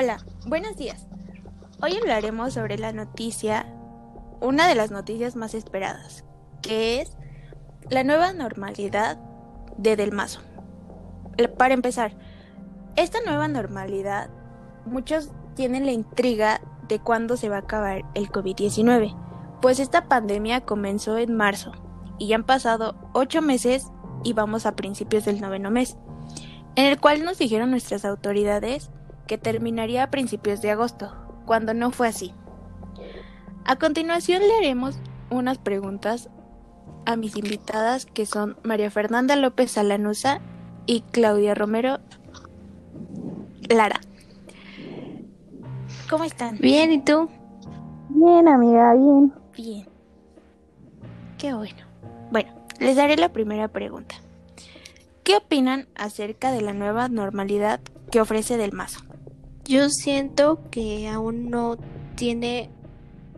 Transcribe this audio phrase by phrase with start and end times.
[0.00, 1.08] Hola, buenos días.
[1.82, 3.66] Hoy hablaremos sobre la noticia,
[4.40, 6.24] una de las noticias más esperadas,
[6.62, 7.16] que es
[7.90, 9.18] la nueva normalidad
[9.76, 10.40] de Del Mazo.
[11.56, 12.12] Para empezar,
[12.94, 14.30] esta nueva normalidad,
[14.86, 19.16] muchos tienen la intriga de cuándo se va a acabar el COVID-19,
[19.60, 21.72] pues esta pandemia comenzó en marzo
[22.20, 23.88] y ya han pasado ocho meses
[24.22, 25.96] y vamos a principios del noveno mes,
[26.76, 28.92] en el cual nos dijeron nuestras autoridades
[29.28, 31.14] que terminaría a principios de agosto,
[31.46, 32.34] cuando no fue así.
[33.64, 34.98] A continuación le haremos
[35.30, 36.30] unas preguntas
[37.06, 40.40] a mis invitadas que son María Fernanda López Salanusa
[40.86, 42.00] y Claudia Romero
[43.68, 44.00] Lara.
[46.10, 46.58] ¿Cómo están?
[46.58, 47.28] Bien, ¿y tú?
[48.08, 49.32] Bien, amiga, bien.
[49.54, 49.88] Bien.
[51.36, 51.86] Qué bueno.
[52.30, 54.16] Bueno, les daré la primera pregunta.
[55.22, 57.80] ¿Qué opinan acerca de la nueva normalidad
[58.10, 59.07] que ofrece Del Mazo?
[59.68, 61.76] Yo siento que aún no
[62.14, 62.70] tiene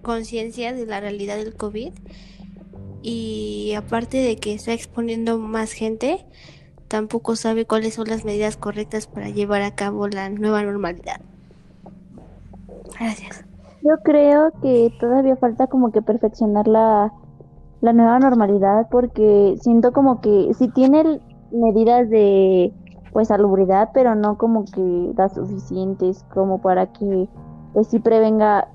[0.00, 1.92] conciencia de la realidad del COVID
[3.02, 6.24] y aparte de que está exponiendo más gente,
[6.88, 11.20] tampoco sabe cuáles son las medidas correctas para llevar a cabo la nueva normalidad.
[12.98, 13.44] Gracias.
[13.82, 17.12] Yo creo que todavía falta como que perfeccionar la,
[17.82, 21.20] la nueva normalidad porque siento como que si tiene
[21.52, 22.72] medidas de
[23.14, 27.28] pues salubridad, pero no como que las suficientes como para que
[27.72, 28.68] pues sí prevenga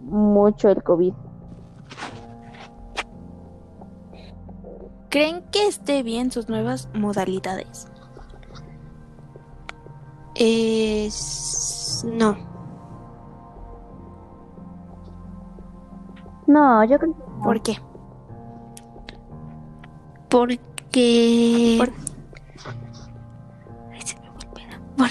[0.00, 1.12] mucho el COVID.
[5.10, 7.88] ¿Creen que esté bien sus nuevas modalidades?
[10.34, 12.06] Es...
[12.10, 12.36] no.
[16.46, 17.78] No, yo creo que ¿Por qué?
[20.30, 21.76] Porque...
[21.78, 22.11] Porque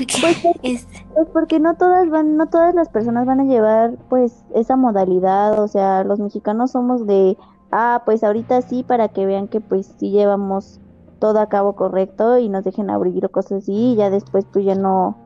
[0.06, 4.76] pues, pues, porque no todas van, no todas las personas van a llevar pues esa
[4.76, 7.38] modalidad, o sea, los mexicanos somos de,
[7.72, 10.80] ah, pues ahorita sí para que vean que pues sí llevamos
[11.20, 14.66] todo a cabo correcto y nos dejen abrir o cosas así y ya después pues
[14.66, 15.18] ya no,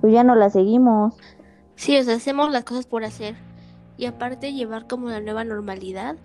[0.00, 1.14] pues ya no la seguimos.
[1.76, 3.36] Sí, o sea, hacemos las cosas por hacer.
[3.96, 6.16] Y aparte llevar como la nueva normalidad,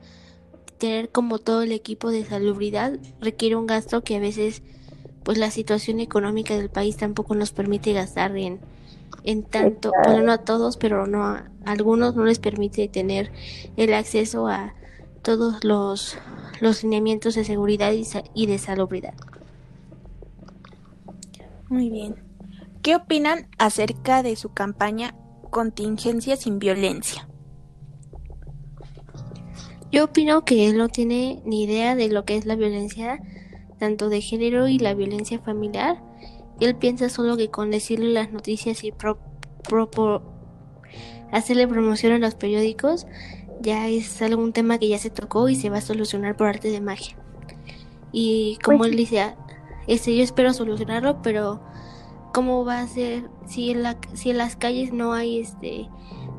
[0.77, 4.63] tener como todo el equipo de salubridad requiere un gasto que a veces
[5.27, 8.61] pues la situación económica del país tampoco nos permite gastar en,
[9.25, 13.33] en tanto, bueno, no a todos, pero no a, algunos no les permite tener
[13.75, 14.73] el acceso a
[15.23, 16.17] todos los,
[16.61, 19.15] los lineamientos de seguridad y, y de salubridad.
[21.67, 22.15] Muy bien.
[22.81, 25.13] ¿Qué opinan acerca de su campaña
[25.49, 27.27] Contingencia sin Violencia?
[29.91, 33.19] Yo opino que él no tiene ni idea de lo que es la violencia
[33.77, 36.01] tanto de género y la violencia familiar.
[36.59, 39.19] Él piensa solo que con decirle las noticias y pro,
[41.31, 43.05] hacerle promoción en los periódicos
[43.61, 46.69] ya es algún tema que ya se tocó y se va a solucionar por arte
[46.69, 47.17] de magia.
[48.11, 49.35] Y como pues él dice,
[49.87, 51.61] este, yo espero solucionarlo, pero
[52.33, 55.89] ¿cómo va a ser si en, la, si en las calles no hay este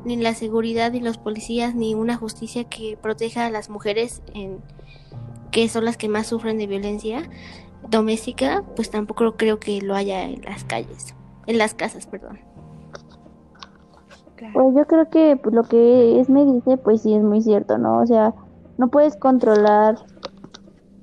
[0.05, 4.59] ni la seguridad ni los policías ni una justicia que proteja a las mujeres en
[5.51, 7.23] que son las que más sufren de violencia
[7.89, 11.15] doméstica, pues tampoco creo que lo haya en las calles,
[11.47, 12.39] en las casas, perdón.
[14.53, 17.77] Pues yo creo que pues, lo que es me dice, pues sí es muy cierto,
[17.77, 17.99] ¿no?
[17.99, 18.33] O sea,
[18.77, 19.97] no puedes controlar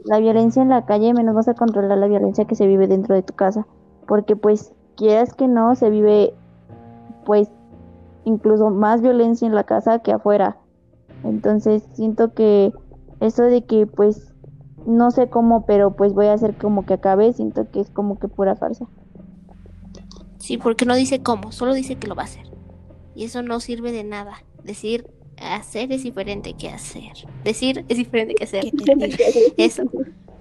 [0.04, 3.14] la violencia en la calle, menos vas a controlar la violencia que se vive dentro
[3.14, 3.66] de tu casa,
[4.06, 6.32] porque pues quieras que no, se vive
[7.24, 7.50] pues
[8.24, 10.56] incluso más violencia en la casa que afuera.
[11.24, 12.72] Entonces siento que
[13.20, 14.32] eso de que pues
[14.86, 18.18] no sé cómo, pero pues voy a hacer como que acabe, siento que es como
[18.18, 18.86] que pura farsa.
[20.38, 22.46] Sí, porque no dice cómo, solo dice que lo va a hacer.
[23.14, 24.44] Y eso no sirve de nada.
[24.62, 27.12] Decir hacer es diferente que hacer.
[27.44, 28.64] Decir es diferente que hacer.
[29.56, 29.82] eso.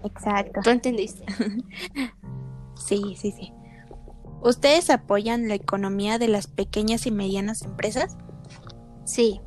[0.04, 0.62] Exacto.
[0.64, 1.26] ¿Tú entendiste?
[2.76, 3.54] sí, sí, sí.
[4.42, 8.18] ¿Ustedes apoyan la economía de las pequeñas y medianas empresas?
[9.06, 9.42] Sí.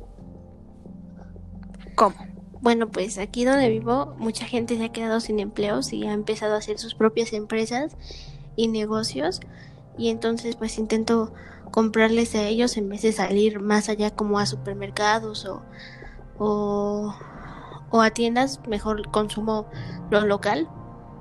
[1.95, 2.15] ¿Cómo?
[2.61, 6.55] Bueno, pues aquí donde vivo mucha gente se ha quedado sin empleos y ha empezado
[6.55, 7.95] a hacer sus propias empresas
[8.57, 9.39] y negocios
[9.97, 11.31] y entonces pues intento
[11.71, 15.61] comprarles a ellos en vez de salir más allá como a supermercados o,
[16.37, 17.13] o,
[18.01, 19.65] a tiendas, mejor consumo
[20.09, 20.67] lo local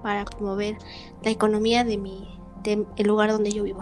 [0.02, 0.76] para promover
[1.22, 2.28] la economía de mi
[2.64, 3.80] de el lugar donde yo vivo.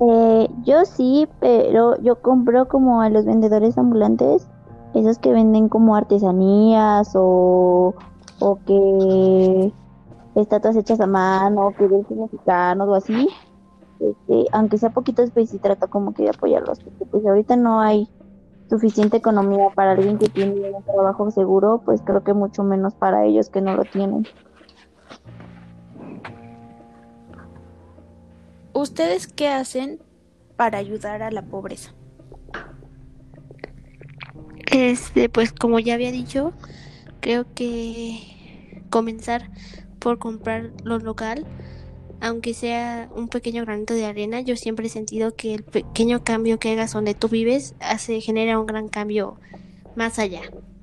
[0.00, 4.46] Eh, yo sí, pero yo compro como a los vendedores ambulantes
[4.94, 7.94] esos que venden como artesanías o,
[8.38, 9.72] o que
[10.40, 13.28] estatuas hechas a mano, que dulces mexicanos o así.
[14.00, 17.80] este, aunque sea poquitos, pues sí trata como que de apoyarlos, porque pues ahorita no
[17.80, 18.08] hay
[18.68, 23.24] suficiente economía para alguien que tiene un trabajo seguro, pues creo que mucho menos para
[23.24, 24.26] ellos que no lo tienen.
[28.72, 30.00] ¿Ustedes qué hacen
[30.56, 31.92] para ayudar a la pobreza?
[34.74, 36.52] Este, pues como ya había dicho,
[37.20, 38.18] creo que
[38.90, 39.48] comenzar
[40.00, 41.46] por comprar lo local,
[42.20, 46.58] aunque sea un pequeño granito de arena, yo siempre he sentido que el pequeño cambio
[46.58, 49.36] que hagas donde tú vives hace genera un gran cambio
[49.94, 50.40] más allá,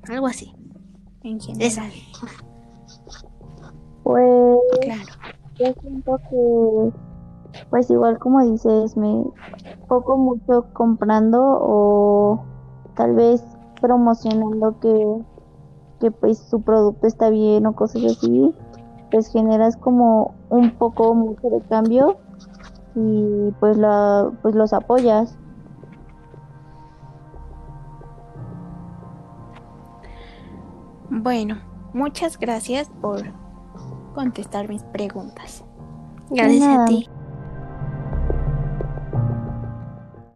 [0.08, 0.54] algo así.
[1.22, 1.92] En general.
[4.04, 5.02] Pues Claro.
[5.58, 9.22] yo siento que, pues igual como dices, me
[9.86, 12.42] poco mucho comprando o
[12.96, 13.42] tal vez
[13.82, 15.18] promocionando que,
[16.00, 18.54] que pues su producto está bien o cosas así,
[19.10, 22.16] pues generas como un poco mucho de cambio
[22.94, 25.36] y pues la pues los apoyas.
[31.10, 31.58] Bueno,
[31.92, 33.20] muchas gracias por
[34.14, 35.62] contestar mis preguntas.
[36.30, 37.08] Gracias a ti.